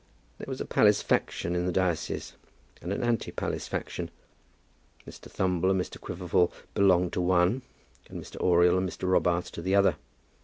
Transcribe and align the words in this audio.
There 0.39 0.47
was 0.49 0.59
a 0.59 0.65
palace 0.65 1.03
faction 1.03 1.55
in 1.55 1.67
the 1.67 1.71
diocese, 1.71 2.33
and 2.81 2.91
an 2.91 3.03
anti 3.03 3.31
palace 3.31 3.67
faction. 3.67 4.09
Mr. 5.07 5.29
Thumble 5.29 5.69
and 5.69 5.79
Mr. 5.79 6.01
Quiverful 6.01 6.51
belonged 6.73 7.13
to 7.13 7.21
one, 7.21 7.61
and 8.09 8.19
Mr. 8.19 8.37
Oriel 8.41 8.79
and 8.79 8.89
Mr. 8.89 9.07
Robarts 9.07 9.51
to 9.51 9.61
the 9.61 9.75
other. 9.75 9.97